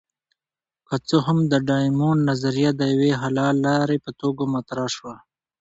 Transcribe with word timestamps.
که 0.87 0.95
څه 1.07 1.17
هم 1.25 1.37
د 1.51 1.53
ډایمونډ 1.69 2.19
نظریه 2.29 2.71
د 2.75 2.81
یوې 2.93 3.11
حللارې 3.21 3.97
په 4.05 4.11
توګه 4.21 4.43
مطرح 4.55 4.87
شوه. 4.95 5.15